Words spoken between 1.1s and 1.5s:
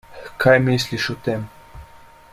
o tem?